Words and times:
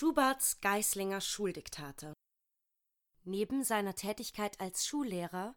Schuberts 0.00 0.62
Geislinger 0.62 1.20
Schuldiktate 1.20 2.14
Neben 3.24 3.62
seiner 3.62 3.94
Tätigkeit 3.94 4.58
als 4.58 4.86
Schullehrer 4.86 5.54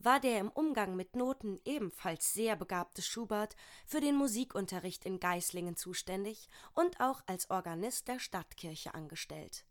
war 0.00 0.18
der 0.18 0.40
im 0.40 0.50
Umgang 0.50 0.96
mit 0.96 1.14
Noten 1.14 1.60
ebenfalls 1.64 2.34
sehr 2.34 2.56
begabte 2.56 3.02
Schubert 3.02 3.54
für 3.86 4.00
den 4.00 4.16
Musikunterricht 4.16 5.04
in 5.04 5.20
Geislingen 5.20 5.76
zuständig 5.76 6.48
und 6.72 6.98
auch 6.98 7.22
als 7.26 7.50
Organist 7.50 8.08
der 8.08 8.18
Stadtkirche 8.18 8.94
angestellt. 8.94 9.64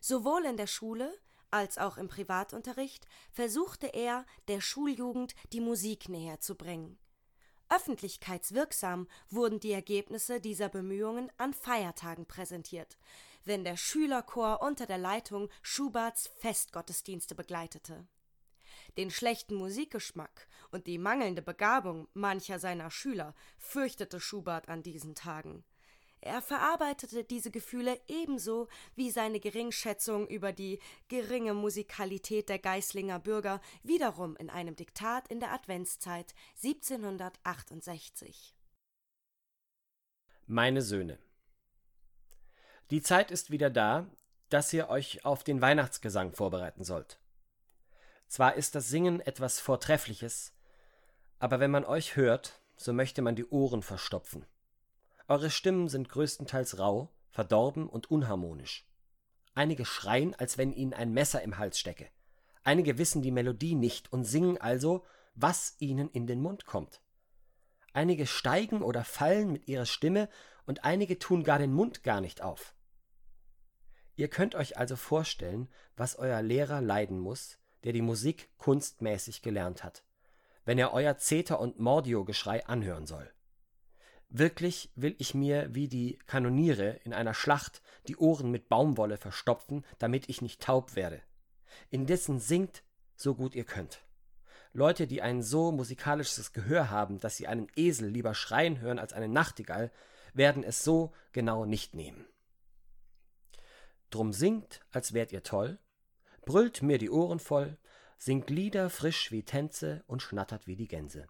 Sowohl 0.00 0.46
in 0.46 0.56
der 0.56 0.66
Schule 0.66 1.12
als 1.50 1.76
auch 1.76 1.98
im 1.98 2.08
Privatunterricht 2.08 3.06
versuchte 3.32 3.88
er, 3.88 4.24
der 4.48 4.62
Schuljugend 4.62 5.34
die 5.52 5.60
Musik 5.60 6.08
näher 6.08 6.40
zu 6.40 6.54
bringen. 6.54 6.98
Öffentlichkeitswirksam 7.68 9.08
wurden 9.30 9.58
die 9.60 9.72
Ergebnisse 9.72 10.40
dieser 10.40 10.68
Bemühungen 10.68 11.30
an 11.38 11.54
Feiertagen 11.54 12.26
präsentiert, 12.26 12.98
wenn 13.44 13.64
der 13.64 13.76
Schülerchor 13.76 14.62
unter 14.62 14.86
der 14.86 14.98
Leitung 14.98 15.48
Schuberts 15.62 16.30
Festgottesdienste 16.38 17.34
begleitete. 17.34 18.06
Den 18.96 19.10
schlechten 19.10 19.54
Musikgeschmack 19.54 20.46
und 20.70 20.86
die 20.86 20.98
mangelnde 20.98 21.42
Begabung 21.42 22.08
mancher 22.14 22.58
seiner 22.58 22.90
Schüler 22.90 23.34
fürchtete 23.58 24.20
Schubert 24.20 24.68
an 24.68 24.82
diesen 24.82 25.14
Tagen. 25.14 25.64
Er 26.24 26.40
verarbeitete 26.40 27.24
diese 27.24 27.50
Gefühle 27.50 28.00
ebenso 28.06 28.68
wie 28.94 29.10
seine 29.10 29.40
Geringschätzung 29.40 30.28
über 30.28 30.52
die 30.52 30.78
geringe 31.08 31.52
Musikalität 31.52 32.48
der 32.48 32.60
Geislinger 32.60 33.18
Bürger 33.18 33.60
wiederum 33.82 34.36
in 34.36 34.48
einem 34.48 34.76
Diktat 34.76 35.26
in 35.28 35.40
der 35.40 35.52
Adventszeit 35.52 36.32
1768. 36.62 38.54
Meine 40.46 40.80
Söhne 40.82 41.18
die 42.90 43.02
Zeit 43.02 43.30
ist 43.30 43.50
wieder 43.50 43.70
da, 43.70 44.06
dass 44.48 44.72
ihr 44.72 44.88
euch 44.88 45.24
auf 45.24 45.44
den 45.44 45.60
Weihnachtsgesang 45.60 46.32
vorbereiten 46.32 46.84
sollt. 46.84 47.18
Zwar 48.28 48.54
ist 48.54 48.74
das 48.74 48.88
Singen 48.88 49.20
etwas 49.20 49.60
Vortreffliches, 49.60 50.54
aber 51.38 51.60
wenn 51.60 51.70
man 51.70 51.84
euch 51.84 52.16
hört, 52.16 52.60
so 52.76 52.92
möchte 52.92 53.20
man 53.20 53.36
die 53.36 53.46
Ohren 53.46 53.82
verstopfen. 53.82 54.46
Eure 55.28 55.50
Stimmen 55.50 55.88
sind 55.88 56.08
größtenteils 56.08 56.78
rau, 56.78 57.10
verdorben 57.30 57.88
und 57.88 58.10
unharmonisch. 58.10 58.86
Einige 59.54 59.84
schreien, 59.84 60.34
als 60.34 60.56
wenn 60.56 60.72
ihnen 60.72 60.94
ein 60.94 61.12
Messer 61.12 61.42
im 61.42 61.58
Hals 61.58 61.78
stecke. 61.78 62.08
Einige 62.64 62.96
wissen 62.96 63.20
die 63.20 63.30
Melodie 63.30 63.74
nicht 63.74 64.12
und 64.12 64.24
singen 64.24 64.58
also, 64.58 65.04
was 65.34 65.76
ihnen 65.78 66.10
in 66.10 66.26
den 66.26 66.40
Mund 66.40 66.64
kommt. 66.64 67.01
Einige 67.92 68.26
steigen 68.26 68.82
oder 68.82 69.04
fallen 69.04 69.52
mit 69.52 69.68
ihrer 69.68 69.86
Stimme 69.86 70.28
und 70.66 70.84
einige 70.84 71.18
tun 71.18 71.44
gar 71.44 71.58
den 71.58 71.72
Mund 71.72 72.02
gar 72.02 72.20
nicht 72.20 72.42
auf. 72.42 72.74
Ihr 74.16 74.28
könnt 74.28 74.54
euch 74.54 74.78
also 74.78 74.96
vorstellen, 74.96 75.68
was 75.96 76.16
euer 76.16 76.42
Lehrer 76.42 76.80
leiden 76.80 77.18
muss, 77.18 77.58
der 77.84 77.92
die 77.92 78.02
Musik 78.02 78.50
kunstmäßig 78.58 79.42
gelernt 79.42 79.82
hat, 79.82 80.04
wenn 80.64 80.78
er 80.78 80.92
euer 80.92 81.16
Zeter- 81.18 81.60
und 81.60 81.80
Mordio-Geschrei 81.80 82.66
anhören 82.66 83.06
soll. 83.06 83.30
Wirklich 84.28 84.90
will 84.94 85.14
ich 85.18 85.34
mir 85.34 85.74
wie 85.74 85.88
die 85.88 86.18
Kanoniere 86.26 87.00
in 87.04 87.12
einer 87.12 87.34
Schlacht 87.34 87.82
die 88.08 88.16
Ohren 88.16 88.50
mit 88.50 88.68
Baumwolle 88.68 89.18
verstopfen, 89.18 89.84
damit 89.98 90.28
ich 90.28 90.40
nicht 90.40 90.62
taub 90.62 90.96
werde. 90.96 91.20
Indessen 91.90 92.38
singt, 92.38 92.82
so 93.14 93.34
gut 93.34 93.54
ihr 93.54 93.64
könnt. 93.64 94.02
Leute, 94.74 95.06
die 95.06 95.20
ein 95.20 95.42
so 95.42 95.70
musikalisches 95.70 96.52
Gehör 96.52 96.90
haben, 96.90 97.20
dass 97.20 97.36
sie 97.36 97.46
einen 97.46 97.68
Esel 97.76 98.08
lieber 98.08 98.34
schreien 98.34 98.80
hören 98.80 98.98
als 98.98 99.12
eine 99.12 99.28
Nachtigall, 99.28 99.90
werden 100.32 100.64
es 100.64 100.82
so 100.82 101.12
genau 101.32 101.66
nicht 101.66 101.94
nehmen. 101.94 102.26
Drum 104.10 104.32
singt, 104.32 104.80
als 104.90 105.12
wärt 105.12 105.32
ihr 105.32 105.42
toll, 105.42 105.78
brüllt 106.44 106.82
mir 106.82 106.98
die 106.98 107.10
Ohren 107.10 107.38
voll, 107.38 107.76
singt 108.18 108.50
Lieder 108.50 108.88
frisch 108.88 109.30
wie 109.30 109.42
Tänze 109.42 110.04
und 110.06 110.22
schnattert 110.22 110.66
wie 110.66 110.76
die 110.76 110.88
Gänse. 110.88 111.26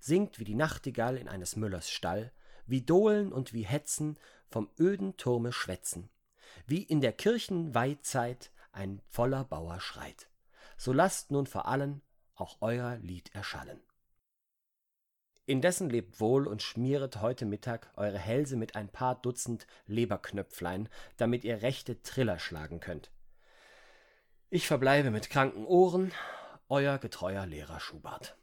Singt 0.00 0.38
wie 0.38 0.44
die 0.44 0.54
Nachtigall 0.54 1.16
in 1.16 1.28
eines 1.28 1.54
Müllers 1.54 1.90
Stall, 1.90 2.32
wie 2.66 2.82
Dohlen 2.82 3.32
und 3.32 3.52
wie 3.52 3.64
Hetzen 3.64 4.18
vom 4.48 4.70
öden 4.78 5.16
Turme 5.16 5.52
schwätzen, 5.52 6.08
wie 6.66 6.82
in 6.82 7.00
der 7.00 7.12
Kirchenweihzeit 7.12 8.50
ein 8.72 9.00
voller 9.08 9.44
Bauer 9.44 9.80
schreit. 9.80 10.28
So 10.76 10.92
lasst 10.92 11.30
nun 11.30 11.46
vor 11.46 11.68
allen 11.68 12.02
auch 12.34 12.58
euer 12.60 12.96
Lied 12.96 13.34
erschallen. 13.34 13.80
Indessen 15.46 15.90
lebt 15.90 16.20
wohl 16.20 16.46
und 16.46 16.62
schmieret 16.62 17.20
heute 17.20 17.44
Mittag 17.44 17.92
eure 17.96 18.18
Hälse 18.18 18.56
mit 18.56 18.76
ein 18.76 18.88
paar 18.88 19.20
Dutzend 19.20 19.66
Leberknöpflein, 19.86 20.88
damit 21.18 21.44
ihr 21.44 21.60
rechte 21.60 22.02
Triller 22.02 22.38
schlagen 22.38 22.80
könnt. 22.80 23.10
Ich 24.48 24.66
verbleibe 24.66 25.10
mit 25.10 25.28
kranken 25.28 25.66
Ohren, 25.66 26.12
euer 26.68 26.98
getreuer 26.98 27.44
Lehrer 27.44 27.80
Schubert. 27.80 28.36